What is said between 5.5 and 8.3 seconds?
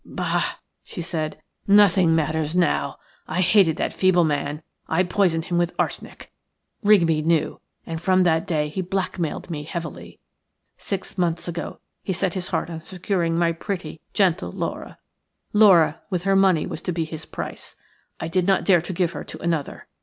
with arsenic. Rigby knew, and from